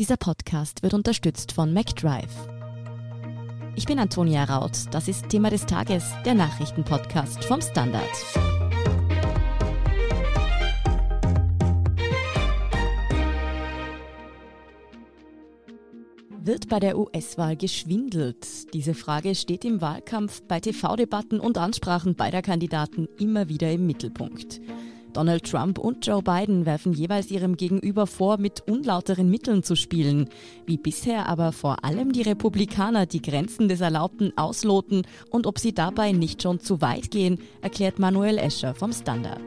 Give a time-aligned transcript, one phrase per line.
[0.00, 2.48] Dieser Podcast wird unterstützt von MacDrive.
[3.76, 4.72] Ich bin Antonia Raut.
[4.92, 8.08] Das ist Thema des Tages, der Nachrichtenpodcast vom Standard.
[16.30, 18.72] Wird bei der US-Wahl geschwindelt?
[18.72, 24.62] Diese Frage steht im Wahlkampf bei TV-Debatten und Ansprachen beider Kandidaten immer wieder im Mittelpunkt.
[25.12, 30.28] Donald Trump und Joe Biden werfen jeweils ihrem Gegenüber vor, mit unlauteren Mitteln zu spielen.
[30.66, 35.72] Wie bisher aber vor allem die Republikaner die Grenzen des Erlaubten ausloten und ob sie
[35.72, 39.40] dabei nicht schon zu weit gehen, erklärt Manuel Escher vom Standard.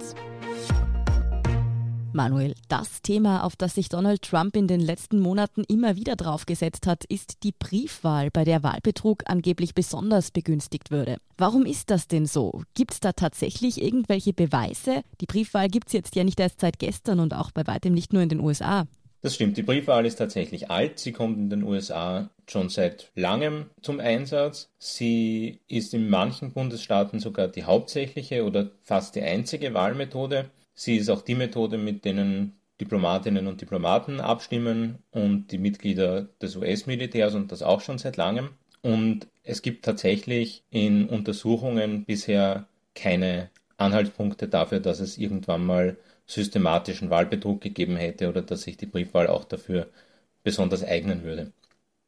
[2.14, 6.88] Manuel, das Thema, auf das sich Donald Trump in den letzten Monaten immer wieder draufgesetzt
[6.88, 11.18] hat, ist die Briefwahl, bei der Wahlbetrug angeblich besonders begünstigt würde.
[11.38, 12.64] Warum ist das denn so?
[12.74, 15.04] Gibt es da tatsächlich irgendwelche Beweise?
[15.22, 18.14] Die Briefwahl gibt es jetzt ja nicht erst seit gestern und auch bei weitem nicht
[18.14, 18.86] nur in den USA.
[19.24, 21.00] Das stimmt, die Briefwahl ist tatsächlich alt.
[21.00, 24.70] Sie kommt in den USA schon seit langem zum Einsatz.
[24.80, 30.50] Sie ist in manchen Bundesstaaten sogar die hauptsächliche oder fast die einzige Wahlmethode.
[30.74, 36.56] Sie ist auch die Methode, mit denen Diplomatinnen und Diplomaten abstimmen und die Mitglieder des
[36.56, 38.50] US-Militärs und das auch schon seit langem.
[38.82, 47.10] Und es gibt tatsächlich in Untersuchungen bisher keine Anhaltspunkte dafür, dass es irgendwann mal systematischen
[47.10, 49.90] Wahlbetrug gegeben hätte oder dass sich die Briefwahl auch dafür
[50.44, 51.52] besonders eignen würde.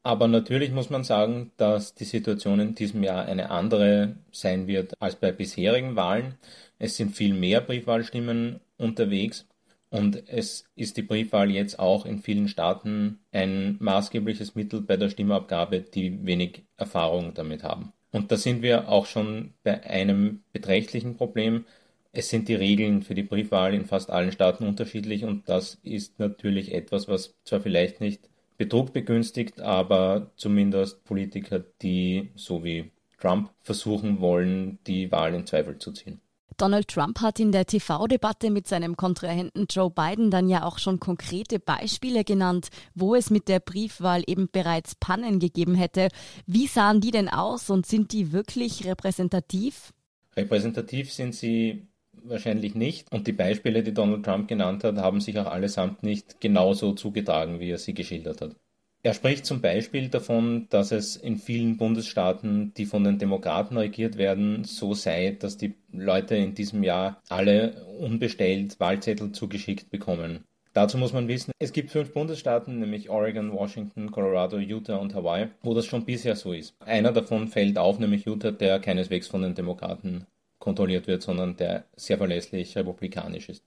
[0.06, 4.94] Aber natürlich muss man sagen, dass die Situation in diesem Jahr eine andere sein wird
[5.02, 6.36] als bei bisherigen Wahlen.
[6.78, 9.48] Es sind viel mehr Briefwahlstimmen unterwegs
[9.90, 15.10] und es ist die Briefwahl jetzt auch in vielen Staaten ein maßgebliches Mittel bei der
[15.10, 17.92] Stimmabgabe, die wenig Erfahrung damit haben.
[18.12, 21.66] Und da sind wir auch schon bei einem beträchtlichen Problem.
[22.12, 26.20] Es sind die Regeln für die Briefwahl in fast allen Staaten unterschiedlich und das ist
[26.20, 33.50] natürlich etwas, was zwar vielleicht nicht Betrug begünstigt, aber zumindest Politiker, die so wie Trump
[33.62, 36.22] versuchen wollen, die Wahl in Zweifel zu ziehen.
[36.58, 41.02] Donald Trump hat in der TV-Debatte mit seinem Kontrahenten Joe Biden dann ja auch schon
[41.02, 46.08] konkrete Beispiele genannt, wo es mit der Briefwahl eben bereits Pannen gegeben hätte.
[46.46, 49.92] Wie sahen die denn aus und sind die wirklich repräsentativ?
[50.38, 51.88] Repräsentativ sind sie
[52.28, 53.12] wahrscheinlich nicht.
[53.12, 57.60] Und die Beispiele, die Donald Trump genannt hat, haben sich auch allesamt nicht genauso zugetragen,
[57.60, 58.56] wie er sie geschildert hat.
[59.04, 64.18] Er spricht zum Beispiel davon, dass es in vielen Bundesstaaten, die von den Demokraten regiert
[64.18, 70.44] werden, so sei, dass die Leute in diesem Jahr alle unbestellt Wahlzettel zugeschickt bekommen.
[70.74, 75.50] Dazu muss man wissen, es gibt fünf Bundesstaaten, nämlich Oregon, Washington, Colorado, Utah und Hawaii,
[75.62, 76.76] wo das schon bisher so ist.
[76.80, 80.26] Einer davon fällt auf, nämlich Utah, der keineswegs von den Demokraten
[80.66, 83.64] kontrolliert wird, sondern der sehr verlässlich republikanisch ist.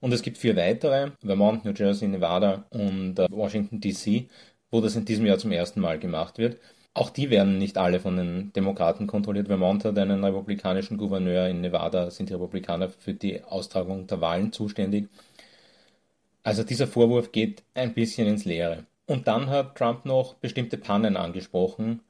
[0.00, 4.28] Und es gibt vier weitere, Vermont, New Jersey, Nevada und äh, Washington DC,
[4.70, 6.58] wo das in diesem Jahr zum ersten Mal gemacht wird.
[6.94, 9.48] Auch die werden nicht alle von den Demokraten kontrolliert.
[9.48, 14.52] Vermont hat einen republikanischen Gouverneur, in Nevada sind die Republikaner für die Austragung der Wahlen
[14.52, 15.08] zuständig.
[16.42, 18.84] Also dieser Vorwurf geht ein bisschen ins Leere.
[19.06, 22.00] Und dann hat Trump noch bestimmte Pannen angesprochen,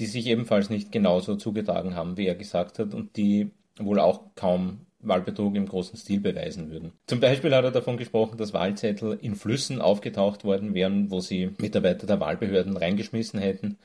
[0.00, 3.50] die sich ebenfalls nicht genauso zugetragen haben, wie er gesagt hat, und die
[3.84, 6.92] wohl auch kaum Wahlbetrug im großen Stil beweisen würden.
[7.06, 11.50] Zum Beispiel hat er davon gesprochen, dass Wahlzettel in Flüssen aufgetaucht worden wären, wo sie
[11.58, 13.78] Mitarbeiter der Wahlbehörden reingeschmissen hätten.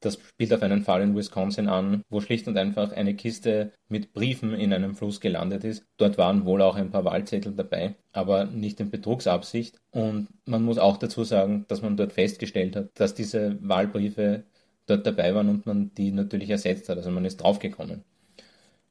[0.00, 4.12] Das spielt auf einen Fall in Wisconsin an, wo schlicht und einfach eine Kiste mit
[4.12, 5.84] Briefen in einem Fluss gelandet ist.
[5.96, 9.80] Dort waren wohl auch ein paar Wahlzettel dabei, aber nicht in Betrugsabsicht.
[9.90, 14.44] Und man muss auch dazu sagen, dass man dort festgestellt hat, dass diese Wahlbriefe
[14.86, 16.96] dort dabei waren und man die natürlich ersetzt hat.
[16.96, 18.04] Also man ist draufgekommen.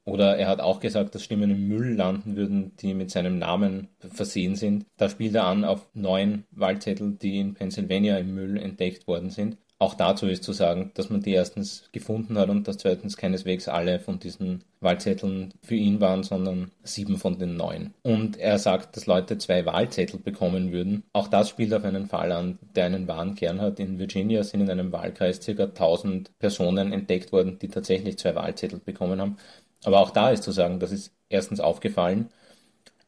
[0.08, 3.88] Oder er hat auch gesagt, dass Stimmen im Müll landen würden, die mit seinem Namen
[3.98, 4.86] versehen sind.
[4.96, 9.58] Da spielt er an auf neun Wahlzettel, die in Pennsylvania im Müll entdeckt worden sind.
[9.80, 13.68] Auch dazu ist zu sagen, dass man die erstens gefunden hat und dass zweitens keineswegs
[13.68, 17.94] alle von diesen Wahlzetteln für ihn waren, sondern sieben von den neun.
[18.02, 21.04] Und er sagt, dass Leute zwei Wahlzettel bekommen würden.
[21.12, 23.78] Auch das spielt auf einen Fall an, der einen wahren Kern hat.
[23.78, 25.52] In Virginia sind in einem Wahlkreis ca.
[25.52, 29.36] 1000 Personen entdeckt worden, die tatsächlich zwei Wahlzettel bekommen haben.
[29.84, 32.30] Aber auch da ist zu sagen, das ist erstens aufgefallen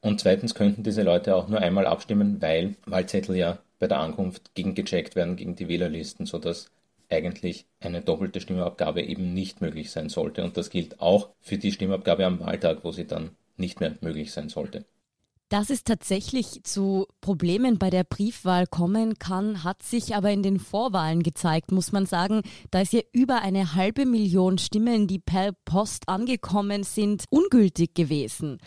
[0.01, 4.55] und zweitens könnten diese Leute auch nur einmal abstimmen, weil Wahlzettel ja bei der Ankunft
[4.55, 6.71] gegengecheckt werden gegen die Wählerlisten, sodass
[7.11, 10.45] eigentlich eine doppelte Stimmabgabe eben nicht möglich sein sollte.
[10.45, 14.33] Und das gilt auch für die Stimmabgabe am Wahltag, wo sie dann nicht mehr möglich
[14.33, 14.85] sein sollte.
[15.51, 20.61] Dass es tatsächlich zu Problemen bei der Briefwahl kommen kann, hat sich aber in den
[20.61, 22.43] Vorwahlen gezeigt, muss man sagen.
[22.71, 28.59] Da ist ja über eine halbe Million Stimmen, die per Post angekommen sind, ungültig gewesen.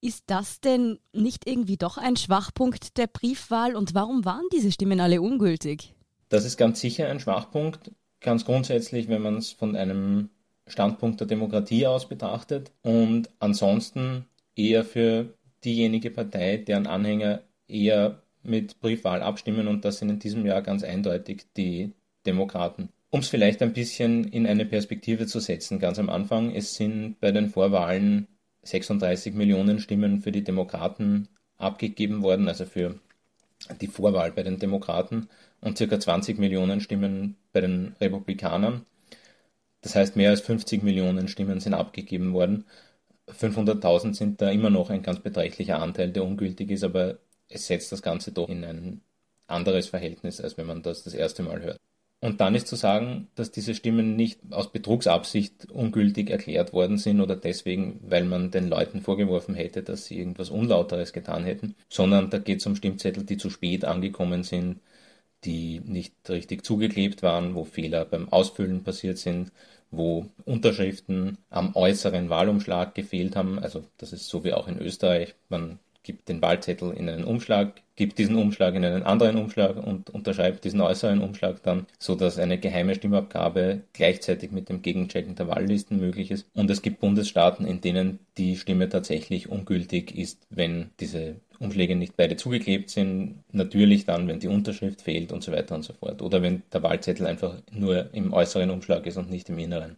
[0.00, 5.00] Ist das denn nicht irgendwie doch ein Schwachpunkt der Briefwahl und warum waren diese Stimmen
[5.00, 5.92] alle ungültig?
[6.30, 7.90] Das ist ganz sicher ein Schwachpunkt.
[8.20, 10.30] Ganz grundsätzlich, wenn man es von einem
[10.66, 14.24] Standpunkt der Demokratie aus betrachtet und ansonsten
[14.56, 15.34] eher für
[15.64, 20.84] diejenige Partei, deren Anhänger eher mit Briefwahl abstimmen und das sind in diesem Jahr ganz
[20.84, 21.92] eindeutig die
[22.26, 22.90] Demokraten.
[23.10, 27.20] Um es vielleicht ein bisschen in eine Perspektive zu setzen, ganz am Anfang, es sind
[27.20, 28.26] bei den Vorwahlen
[28.62, 32.98] 36 Millionen Stimmen für die Demokraten abgegeben worden, also für
[33.80, 35.28] die Vorwahl bei den Demokraten
[35.60, 38.84] und circa 20 Millionen Stimmen bei den Republikanern.
[39.80, 42.64] Das heißt, mehr als 50 Millionen Stimmen sind abgegeben worden.
[43.28, 47.18] 500.000 sind da immer noch ein ganz beträchtlicher Anteil, der ungültig ist, aber
[47.48, 49.00] es setzt das Ganze doch in ein
[49.46, 51.80] anderes Verhältnis, als wenn man das das erste Mal hört.
[52.20, 57.20] Und dann ist zu sagen, dass diese Stimmen nicht aus Betrugsabsicht ungültig erklärt worden sind
[57.20, 62.30] oder deswegen, weil man den Leuten vorgeworfen hätte, dass sie irgendwas Unlauteres getan hätten, sondern
[62.30, 64.80] da geht es um Stimmzettel, die zu spät angekommen sind,
[65.44, 69.52] die nicht richtig zugeklebt waren, wo Fehler beim Ausfüllen passiert sind,
[69.90, 73.58] wo Unterschriften am äußeren Wahlumschlag gefehlt haben.
[73.58, 75.34] Also das ist so wie auch in Österreich.
[75.48, 80.10] Man gibt den Wahlzettel in einen Umschlag, gibt diesen Umschlag in einen anderen Umschlag und
[80.10, 85.48] unterschreibt diesen äußeren Umschlag dann, so dass eine geheime Stimmabgabe gleichzeitig mit dem Gegenchecken der
[85.48, 86.46] Wahllisten möglich ist.
[86.54, 92.16] Und es gibt Bundesstaaten, in denen die Stimme tatsächlich ungültig ist, wenn diese Umschläge nicht
[92.16, 93.44] beide zugeklebt sind.
[93.52, 96.20] Natürlich dann, wenn die Unterschrift fehlt und so weiter und so fort.
[96.20, 99.96] Oder wenn der Wahlzettel einfach nur im äußeren Umschlag ist und nicht im inneren.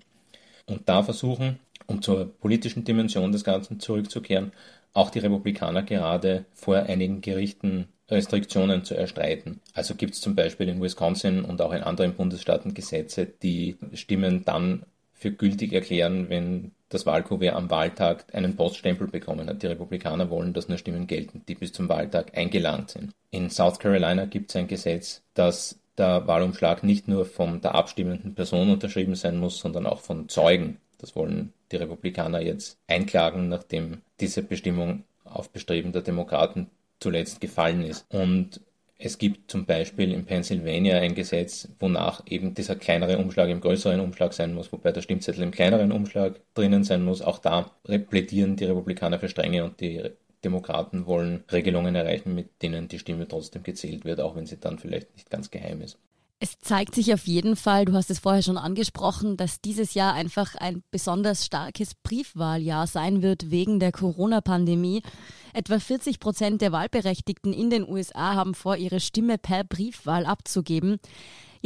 [0.66, 4.52] Und da versuchen, um zur politischen Dimension des Ganzen zurückzukehren,
[4.96, 9.60] auch die Republikaner gerade vor einigen Gerichten Restriktionen zu erstreiten.
[9.74, 14.44] Also gibt es zum Beispiel in Wisconsin und auch in anderen Bundesstaaten Gesetze, die Stimmen
[14.44, 19.62] dann für gültig erklären, wenn das Wahlkuvert am Wahltag einen Poststempel bekommen hat.
[19.62, 23.12] Die Republikaner wollen, dass nur Stimmen gelten, die bis zum Wahltag eingelangt sind.
[23.30, 28.34] In South Carolina gibt es ein Gesetz, dass der Wahlumschlag nicht nur von der abstimmenden
[28.34, 30.78] Person unterschrieben sein muss, sondern auch von Zeugen.
[30.98, 36.70] Das wollen die Republikaner jetzt einklagen, nachdem diese Bestimmung auf Bestreben der Demokraten
[37.00, 38.06] zuletzt gefallen ist.
[38.08, 38.60] Und
[38.98, 44.00] es gibt zum Beispiel in Pennsylvania ein Gesetz, wonach eben dieser kleinere Umschlag im größeren
[44.00, 47.20] Umschlag sein muss, wobei der Stimmzettel im kleineren Umschlag drinnen sein muss.
[47.20, 47.70] Auch da
[48.08, 50.02] plädieren die Republikaner für strenge und die
[50.44, 54.78] Demokraten wollen Regelungen erreichen, mit denen die Stimme trotzdem gezählt wird, auch wenn sie dann
[54.78, 55.98] vielleicht nicht ganz geheim ist.
[56.38, 60.12] Es zeigt sich auf jeden Fall, du hast es vorher schon angesprochen, dass dieses Jahr
[60.12, 65.02] einfach ein besonders starkes Briefwahljahr sein wird wegen der Corona-Pandemie.
[65.54, 70.98] Etwa 40 Prozent der Wahlberechtigten in den USA haben vor, ihre Stimme per Briefwahl abzugeben.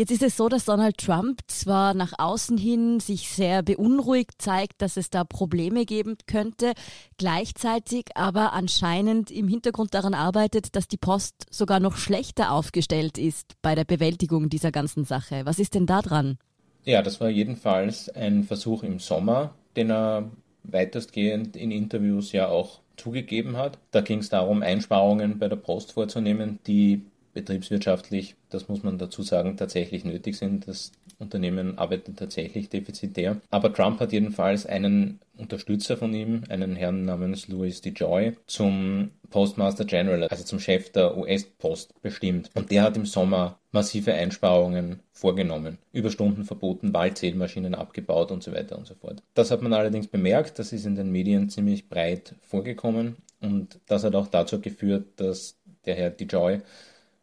[0.00, 4.80] Jetzt ist es so, dass Donald Trump zwar nach außen hin sich sehr beunruhigt zeigt,
[4.80, 6.72] dass es da Probleme geben könnte,
[7.18, 13.56] gleichzeitig aber anscheinend im Hintergrund daran arbeitet, dass die Post sogar noch schlechter aufgestellt ist
[13.60, 15.42] bei der Bewältigung dieser ganzen Sache.
[15.44, 16.38] Was ist denn da dran?
[16.84, 20.30] Ja, das war jedenfalls ein Versuch im Sommer, den er
[20.62, 23.76] weitestgehend in Interviews ja auch zugegeben hat.
[23.90, 29.22] Da ging es darum, Einsparungen bei der Post vorzunehmen, die betriebswirtschaftlich, das muss man dazu
[29.22, 30.66] sagen, tatsächlich nötig sind.
[30.66, 33.40] Das Unternehmen arbeitet tatsächlich defizitär.
[33.50, 39.84] Aber Trump hat jedenfalls einen Unterstützer von ihm, einen Herrn namens Louis DeJoy, zum Postmaster
[39.84, 42.50] General, also zum Chef der US-Post bestimmt.
[42.54, 48.76] Und der hat im Sommer massive Einsparungen vorgenommen, Überstunden verboten, Wahlzählmaschinen abgebaut und so weiter
[48.76, 49.22] und so fort.
[49.34, 54.04] Das hat man allerdings bemerkt, das ist in den Medien ziemlich breit vorgekommen und das
[54.04, 56.60] hat auch dazu geführt, dass der Herr DeJoy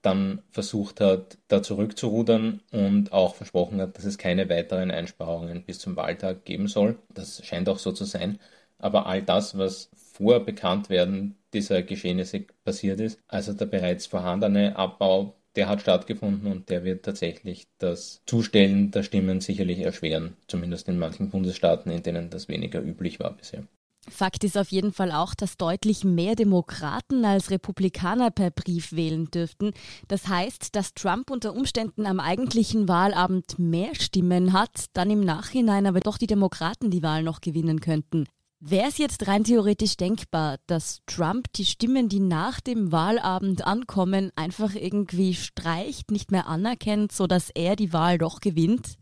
[0.02, 5.80] dann versucht hat, da zurückzurudern und auch versprochen hat, dass es keine weiteren Einsparungen bis
[5.80, 6.98] zum Wahltag geben soll.
[7.14, 8.40] Das scheint auch so zu sein.
[8.80, 15.36] Aber all das, was vor Bekanntwerden dieser Geschehnisse passiert ist, also der bereits vorhandene Abbau,
[15.56, 21.00] der hat stattgefunden und der wird tatsächlich das Zustellen der Stimmen sicherlich erschweren, zumindest in
[21.00, 23.64] manchen Bundesstaaten, in denen das weniger üblich war bisher.
[24.10, 29.30] Fakt ist auf jeden Fall auch, dass deutlich mehr Demokraten als Republikaner per Brief wählen
[29.30, 29.74] dürften.
[30.08, 35.86] Das heißt, dass Trump unter Umständen am eigentlichen Wahlabend mehr Stimmen hat, dann im Nachhinein
[35.86, 38.26] aber doch die Demokraten die Wahl noch gewinnen könnten.
[38.60, 44.32] Wäre es jetzt rein theoretisch denkbar, dass Trump die Stimmen, die nach dem Wahlabend ankommen,
[44.36, 48.98] einfach irgendwie streicht, nicht mehr anerkennt, sodass er die Wahl doch gewinnt?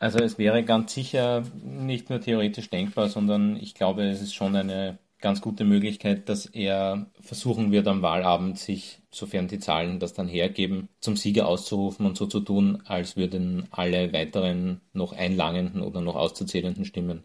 [0.00, 4.56] Also es wäre ganz sicher nicht nur theoretisch denkbar, sondern ich glaube, es ist schon
[4.56, 10.14] eine ganz gute Möglichkeit, dass er versuchen wird, am Wahlabend sich, sofern die Zahlen das
[10.14, 15.82] dann hergeben, zum Sieger auszurufen und so zu tun, als würden alle weiteren noch einlangenden
[15.82, 17.24] oder noch auszuzählenden Stimmen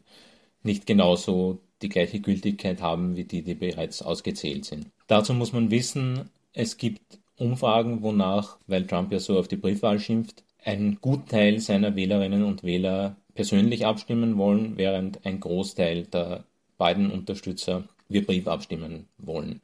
[0.61, 4.87] nicht genauso die gleiche Gültigkeit haben wie die, die bereits ausgezählt sind.
[5.07, 9.99] Dazu muss man wissen, es gibt Umfragen, wonach, weil Trump ja so auf die Briefwahl
[9.99, 16.43] schimpft, ein Gutteil seiner Wählerinnen und Wähler persönlich abstimmen wollen, während ein Großteil der
[16.77, 19.61] beiden Unterstützer wir Brief abstimmen wollen.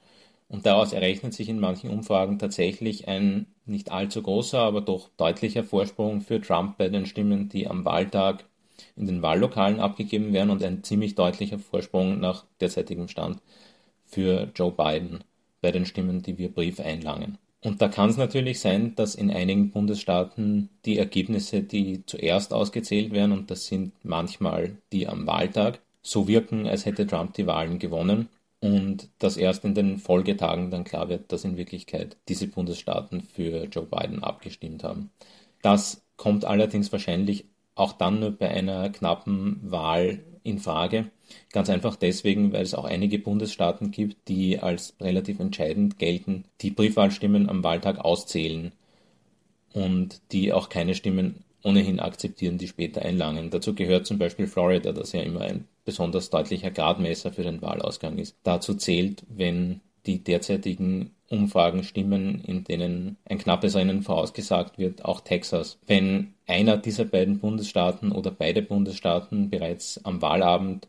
[0.48, 5.64] Und daraus errechnet sich in manchen Umfragen tatsächlich ein nicht allzu großer, aber doch deutlicher
[5.64, 8.46] Vorsprung für Trump bei den Stimmen, die am Wahltag
[8.96, 13.42] in den Wahllokalen abgegeben werden und ein ziemlich deutlicher Vorsprung nach derzeitigem Stand
[14.06, 15.24] für Joe Biden
[15.62, 17.38] bei den Stimmen, die wir Brief einlangen.
[17.64, 23.12] Und da kann es natürlich sein, dass in einigen Bundesstaaten die Ergebnisse, die zuerst ausgezählt
[23.12, 27.78] werden, und das sind manchmal die am Wahltag, so wirken, als hätte Trump die Wahlen
[27.78, 33.22] gewonnen und dass erst in den Folgetagen dann klar wird, dass in Wirklichkeit diese Bundesstaaten
[33.22, 35.12] für Joe Biden abgestimmt haben.
[35.62, 41.10] Das kommt allerdings wahrscheinlich auch dann nur bei einer knappen Wahl in Frage.
[41.52, 46.72] Ganz einfach deswegen, weil es auch einige Bundesstaaten gibt, die als relativ entscheidend gelten, die
[46.72, 48.72] Briefwahlstimmen am Wahltag auszählen
[49.74, 53.50] und die auch keine Stimmen ohnehin akzeptieren, die später einlangen.
[53.50, 58.18] Dazu gehört zum Beispiel Florida, das ja immer ein besonders deutlicher Gradmesser für den Wahlausgang
[58.18, 58.36] ist.
[58.44, 65.22] Dazu zählt, wenn die derzeitigen Umfragen stimmen, in denen ein knappes Rennen vorausgesagt wird, auch
[65.22, 65.80] Texas.
[65.88, 70.88] Wenn einer dieser beiden Bundesstaaten oder beide Bundesstaaten bereits am Wahlabend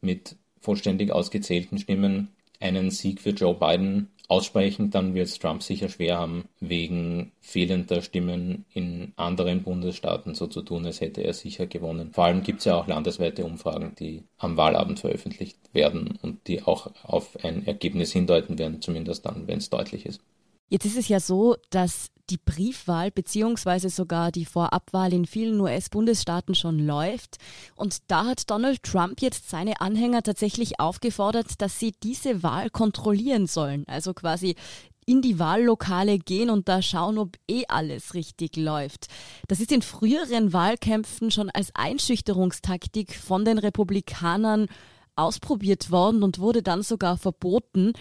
[0.00, 2.28] mit vollständig ausgezählten Stimmen
[2.60, 8.00] einen Sieg für Joe Biden aussprechen, dann wird es Trump sicher schwer haben, wegen fehlender
[8.00, 12.12] Stimmen in anderen Bundesstaaten so zu tun, als hätte er sicher gewonnen.
[12.12, 16.62] Vor allem gibt es ja auch landesweite Umfragen, die am Wahlabend veröffentlicht werden und die
[16.62, 20.20] auch auf ein Ergebnis hindeuten werden, zumindest dann, wenn es deutlich ist.
[20.70, 23.88] Jetzt ist es ja so, dass die Briefwahl bzw.
[23.88, 27.38] sogar die Vorabwahl in vielen US-Bundesstaaten schon läuft.
[27.76, 33.46] Und da hat Donald Trump jetzt seine Anhänger tatsächlich aufgefordert, dass sie diese Wahl kontrollieren
[33.46, 33.84] sollen.
[33.86, 34.56] Also quasi
[35.04, 39.08] in die Wahllokale gehen und da schauen, ob eh alles richtig läuft.
[39.48, 44.68] Das ist in früheren Wahlkämpfen schon als Einschüchterungstaktik von den Republikanern
[45.16, 47.92] ausprobiert worden und wurde dann sogar verboten.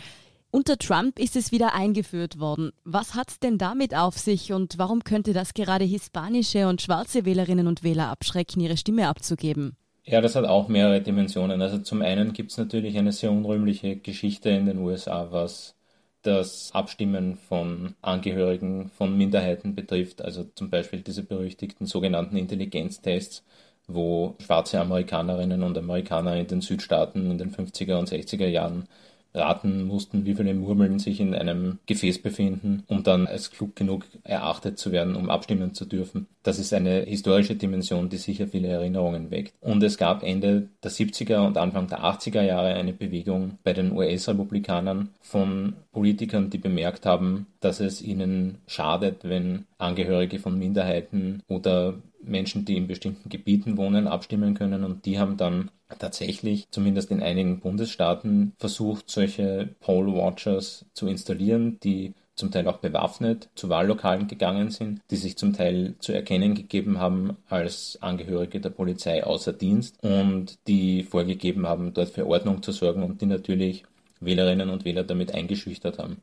[0.53, 2.74] Unter Trump ist es wieder eingeführt worden.
[2.84, 7.24] Was hat es denn damit auf sich und warum könnte das gerade hispanische und schwarze
[7.24, 9.77] Wählerinnen und Wähler abschrecken, ihre Stimme abzugeben?
[10.03, 11.62] Ja, das hat auch mehrere Dimensionen.
[11.62, 15.74] Also zum einen gibt es natürlich eine sehr unrühmliche Geschichte in den USA, was
[16.22, 20.22] das Abstimmen von Angehörigen von Minderheiten betrifft.
[20.22, 23.43] Also zum Beispiel diese berüchtigten sogenannten Intelligenztests,
[23.88, 28.89] wo schwarze Amerikanerinnen und Amerikaner in den Südstaaten in den 50er und 60er Jahren
[29.34, 34.06] raten mussten, wie viele Murmeln sich in einem Gefäß befinden, um dann als klug genug
[34.24, 36.28] erachtet zu werden, um abstimmen zu dürfen.
[36.44, 39.54] Das ist eine historische Dimension, die sicher viele Erinnerungen weckt.
[39.62, 43.92] Und es gab Ende der 70er und Anfang der 80er Jahre eine Bewegung bei den
[43.92, 51.96] US-Republikanern von Politikern, die bemerkt haben, dass es ihnen schadet, wenn Angehörige von Minderheiten oder
[52.24, 54.84] Menschen, die in bestimmten Gebieten wohnen, abstimmen können.
[54.84, 61.80] Und die haben dann tatsächlich, zumindest in einigen Bundesstaaten, versucht, solche Poll Watchers zu installieren,
[61.84, 66.56] die zum Teil auch bewaffnet zu Wahllokalen gegangen sind, die sich zum Teil zu erkennen
[66.56, 72.63] gegeben haben als Angehörige der Polizei außer Dienst und die vorgegeben haben, dort für Ordnung
[72.63, 73.84] zu sorgen und die natürlich
[74.20, 76.18] Wählerinnen und Wähler damit eingeschüchtert haben.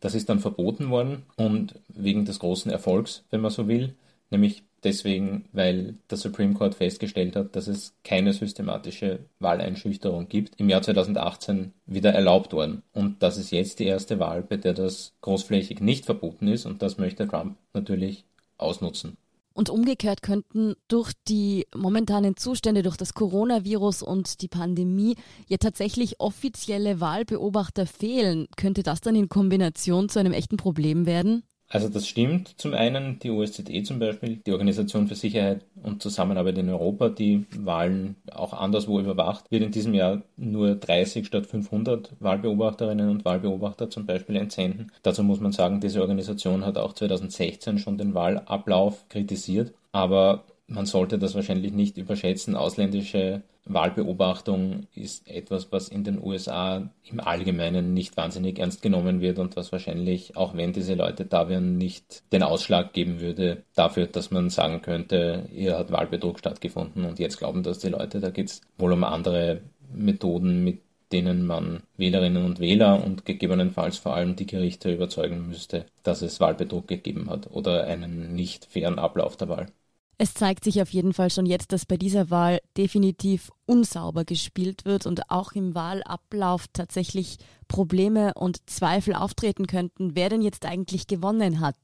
[0.00, 3.94] Das ist dann verboten worden und wegen des großen Erfolgs, wenn man so will,
[4.30, 10.68] nämlich deswegen, weil der Supreme Court festgestellt hat, dass es keine systematische Wahleinschüchterung gibt, im
[10.68, 12.82] Jahr 2018 wieder erlaubt worden.
[12.92, 16.82] Und das ist jetzt die erste Wahl, bei der das großflächig nicht verboten ist und
[16.82, 18.24] das möchte Trump natürlich
[18.58, 19.16] ausnutzen.
[19.56, 25.14] Und umgekehrt könnten durch die momentanen Zustände, durch das Coronavirus und die Pandemie
[25.46, 28.48] ja tatsächlich offizielle Wahlbeobachter fehlen.
[28.56, 31.44] Könnte das dann in Kombination zu einem echten Problem werden?
[31.74, 32.54] Also das stimmt.
[32.56, 37.46] Zum einen die OSZE zum Beispiel, die Organisation für Sicherheit und Zusammenarbeit in Europa, die
[37.50, 43.90] Wahlen auch anderswo überwacht, wird in diesem Jahr nur 30 statt 500 Wahlbeobachterinnen und Wahlbeobachter
[43.90, 44.92] zum Beispiel entsenden.
[45.02, 50.86] Dazu muss man sagen, diese Organisation hat auch 2016 schon den Wahlablauf kritisiert, aber man
[50.86, 52.56] sollte das wahrscheinlich nicht überschätzen.
[52.56, 59.38] Ausländische Wahlbeobachtung ist etwas, was in den USA im Allgemeinen nicht wahnsinnig ernst genommen wird
[59.38, 64.06] und was wahrscheinlich, auch wenn diese Leute da wären, nicht den Ausschlag geben würde dafür,
[64.06, 68.20] dass man sagen könnte, hier hat Wahlbetrug stattgefunden und jetzt glauben das die Leute.
[68.20, 69.60] Da geht es wohl um andere
[69.92, 70.80] Methoden, mit
[71.12, 76.40] denen man Wählerinnen und Wähler und gegebenenfalls vor allem die Gerichte überzeugen müsste, dass es
[76.40, 79.66] Wahlbetrug gegeben hat oder einen nicht fairen Ablauf der Wahl.
[80.16, 84.84] Es zeigt sich auf jeden Fall schon jetzt, dass bei dieser Wahl definitiv unsauber gespielt
[84.84, 91.08] wird und auch im Wahlablauf tatsächlich Probleme und Zweifel auftreten könnten, wer denn jetzt eigentlich
[91.08, 91.76] gewonnen hat.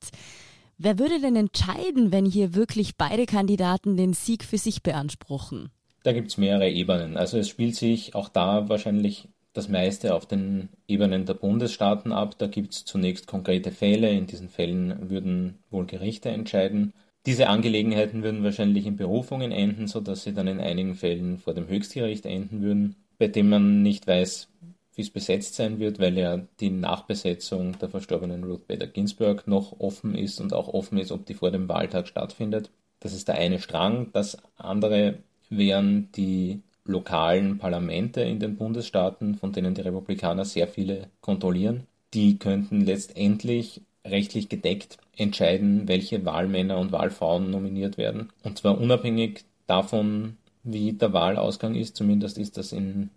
[0.79, 5.71] Wer würde denn entscheiden, wenn hier wirklich beide Kandidaten den Sieg für sich beanspruchen?
[6.05, 7.17] Da gibt es mehrere Ebenen.
[7.17, 12.37] Also es spielt sich auch da wahrscheinlich das meiste auf den Ebenen der Bundesstaaten ab.
[12.39, 14.11] Da gibt es zunächst konkrete Fälle.
[14.11, 16.95] In diesen Fällen würden wohl Gerichte entscheiden.
[17.27, 21.69] Diese Angelegenheiten würden wahrscheinlich in Berufungen enden, sodass sie dann in einigen Fällen vor dem
[21.69, 24.49] Höchstgericht enden würden, bei dem man nicht weiß,
[24.95, 29.79] wie es besetzt sein wird, weil ja die Nachbesetzung der verstorbenen Ruth Bader Ginsburg noch
[29.79, 32.71] offen ist und auch offen ist, ob die vor dem Wahltag stattfindet.
[33.01, 34.11] Das ist der eine Strang.
[34.13, 35.19] Das andere
[35.51, 41.87] wären die lokalen Parlamente in den Bundesstaaten, von denen die Republikaner sehr viele kontrollieren.
[42.15, 48.31] Die könnten letztendlich rechtlich gedeckt entscheiden, welche Wahlmänner und Wahlfrauen nominiert werden.
[48.43, 51.97] Und zwar unabhängig davon, wie der Wahlausgang ist.
[51.97, 53.11] Zumindest ist das in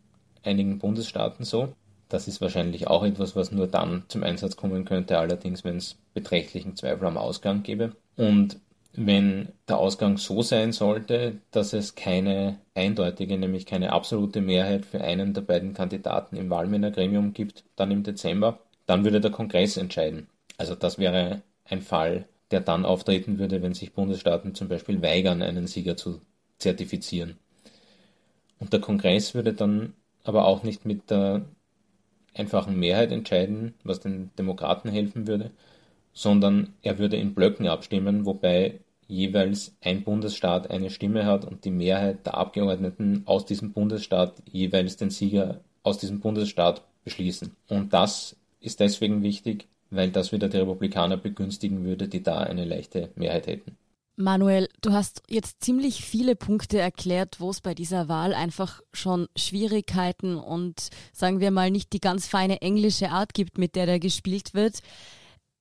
[0.43, 1.73] einigen Bundesstaaten so.
[2.09, 5.97] Das ist wahrscheinlich auch etwas, was nur dann zum Einsatz kommen könnte, allerdings wenn es
[6.13, 7.93] beträchtlichen Zweifel am Ausgang gäbe.
[8.17, 8.59] Und
[8.95, 15.01] wenn der Ausgang so sein sollte, dass es keine eindeutige, nämlich keine absolute Mehrheit für
[15.01, 20.27] einen der beiden Kandidaten im Wahlmännergremium gibt, dann im Dezember, dann würde der Kongress entscheiden.
[20.63, 25.41] Also das wäre ein Fall, der dann auftreten würde, wenn sich Bundesstaaten zum Beispiel weigern,
[25.41, 26.21] einen Sieger zu
[26.57, 27.35] zertifizieren.
[28.59, 29.91] Und der Kongress würde dann
[30.23, 31.43] aber auch nicht mit der
[32.33, 35.51] einfachen Mehrheit entscheiden, was den Demokraten helfen würde,
[36.13, 38.79] sondern er würde in Blöcken abstimmen, wobei
[39.09, 44.95] jeweils ein Bundesstaat eine Stimme hat und die Mehrheit der Abgeordneten aus diesem Bundesstaat jeweils
[44.95, 47.53] den Sieger aus diesem Bundesstaat beschließen.
[47.67, 52.65] Und das ist deswegen wichtig, weil das wieder die Republikaner begünstigen würde, die da eine
[52.65, 53.77] leichte Mehrheit hätten.
[54.15, 59.27] Manuel, du hast jetzt ziemlich viele Punkte erklärt, wo es bei dieser Wahl einfach schon
[59.35, 63.97] Schwierigkeiten und sagen wir mal nicht die ganz feine englische Art gibt, mit der da
[63.97, 64.79] gespielt wird.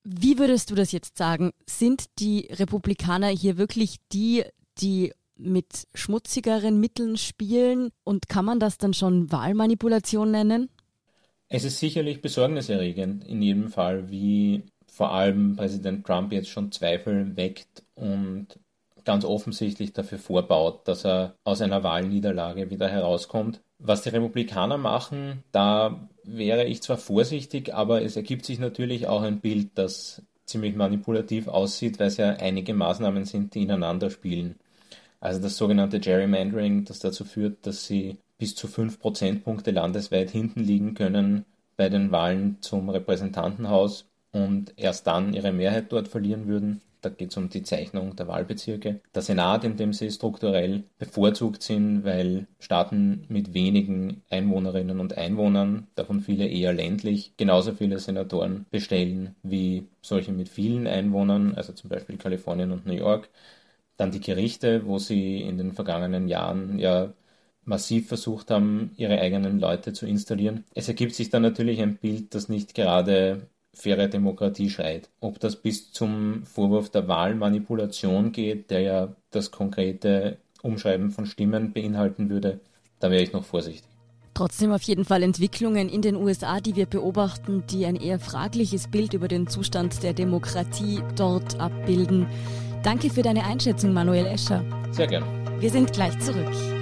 [0.04, 1.52] Wie würdest du das jetzt sagen?
[1.64, 4.44] Sind die Republikaner hier wirklich die,
[4.78, 10.68] die mit schmutzigeren Mitteln spielen und kann man das dann schon Wahlmanipulation nennen?
[11.54, 17.36] Es ist sicherlich besorgniserregend in jedem Fall, wie vor allem Präsident Trump jetzt schon Zweifel
[17.36, 18.46] weckt und
[19.04, 23.60] ganz offensichtlich dafür vorbaut, dass er aus einer Wahlniederlage wieder herauskommt.
[23.78, 29.20] Was die Republikaner machen, da wäre ich zwar vorsichtig, aber es ergibt sich natürlich auch
[29.20, 34.56] ein Bild, das ziemlich manipulativ aussieht, weil es ja einige Maßnahmen sind, die ineinander spielen.
[35.20, 40.64] Also das sogenannte Gerrymandering, das dazu führt, dass sie bis zu fünf Prozentpunkte landesweit hinten
[40.64, 41.44] liegen können
[41.76, 46.80] bei den Wahlen zum Repräsentantenhaus und erst dann ihre Mehrheit dort verlieren würden.
[47.02, 49.00] Da geht es um die Zeichnung der Wahlbezirke.
[49.14, 55.86] Der Senat, in dem sie strukturell bevorzugt sind, weil Staaten mit wenigen Einwohnerinnen und Einwohnern,
[55.94, 61.90] davon viele eher ländlich, genauso viele Senatoren bestellen wie solche mit vielen Einwohnern, also zum
[61.90, 63.28] Beispiel Kalifornien und New York.
[63.96, 67.12] Dann die Gerichte, wo sie in den vergangenen Jahren ja
[67.64, 70.64] massiv versucht haben, ihre eigenen Leute zu installieren.
[70.74, 73.42] Es ergibt sich dann natürlich ein Bild, das nicht gerade
[73.74, 75.08] faire Demokratie schreit.
[75.20, 81.72] Ob das bis zum Vorwurf der Wahlmanipulation geht, der ja das konkrete Umschreiben von Stimmen
[81.72, 82.60] beinhalten würde,
[83.00, 83.88] da wäre ich noch vorsichtig.
[84.34, 88.88] Trotzdem auf jeden Fall Entwicklungen in den USA, die wir beobachten, die ein eher fragliches
[88.88, 92.26] Bild über den Zustand der Demokratie dort abbilden.
[92.82, 94.64] Danke für deine Einschätzung, Manuel Escher.
[94.90, 95.24] Sehr gern.
[95.60, 96.81] Wir sind gleich zurück.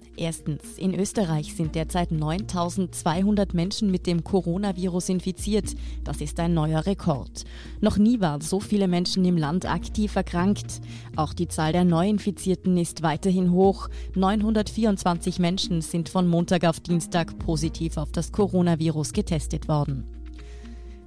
[0.21, 5.75] Erstens, in Österreich sind derzeit 9200 Menschen mit dem Coronavirus infiziert.
[6.03, 7.43] Das ist ein neuer Rekord.
[7.79, 10.79] Noch nie waren so viele Menschen im Land aktiv erkrankt.
[11.15, 13.89] Auch die Zahl der Neuinfizierten ist weiterhin hoch.
[14.13, 20.20] 924 Menschen sind von Montag auf Dienstag positiv auf das Coronavirus getestet worden.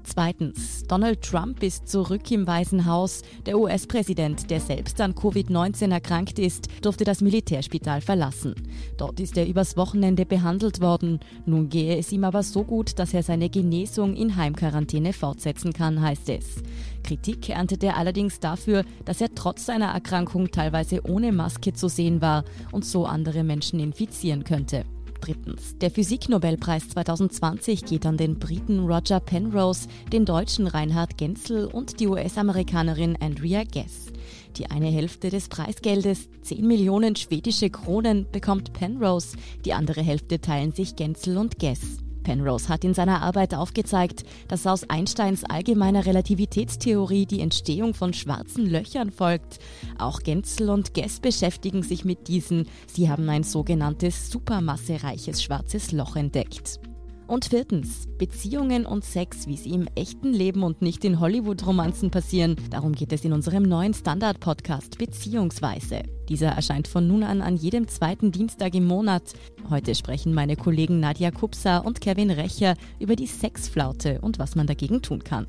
[0.06, 3.22] Zweitens, Donald Trump ist zurück im Weißen Haus.
[3.46, 8.54] Der US-Präsident, der selbst an Covid-19 erkrankt ist, durfte das Militärspital verlassen.
[8.98, 11.20] Dort ist er übers Wochenende behandelt worden.
[11.46, 16.02] Nun gehe es ihm aber so gut, dass er seine Genesung in Heimquarantäne fortsetzen kann,
[16.02, 16.62] heißt es.
[17.02, 22.20] Kritik erntete er allerdings dafür, dass er trotz seiner Erkrankung teilweise ohne Maske zu sehen
[22.20, 24.84] war und so andere Menschen infizieren könnte.
[25.24, 25.78] Drittens.
[25.78, 32.08] Der Physiknobelpreis 2020 geht an den Briten Roger Penrose, den Deutschen Reinhard Genzel und die
[32.08, 34.12] US-Amerikanerin Andrea Guess.
[34.58, 40.72] Die eine Hälfte des Preisgeldes, 10 Millionen schwedische Kronen, bekommt Penrose, die andere Hälfte teilen
[40.72, 42.03] sich Genzel und Guess.
[42.24, 48.66] Penrose hat in seiner Arbeit aufgezeigt, dass aus Einsteins allgemeiner Relativitätstheorie die Entstehung von schwarzen
[48.66, 49.60] Löchern folgt.
[49.98, 52.66] Auch Genzel und Guess beschäftigen sich mit diesen.
[52.88, 56.80] Sie haben ein sogenanntes supermassereiches schwarzes Loch entdeckt.
[57.26, 62.56] Und viertens, Beziehungen und Sex, wie sie im echten Leben und nicht in Hollywood-Romanzen passieren.
[62.70, 66.02] Darum geht es in unserem neuen Standard-Podcast Beziehungsweise.
[66.28, 69.32] Dieser erscheint von nun an an jedem zweiten Dienstag im Monat.
[69.70, 74.66] Heute sprechen meine Kollegen Nadja Kupsa und Kevin Recher über die Sexflaute und was man
[74.66, 75.46] dagegen tun kann.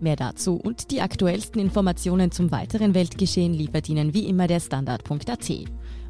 [0.00, 5.50] Mehr dazu und die aktuellsten Informationen zum weiteren Weltgeschehen liefert Ihnen wie immer der Standard.at.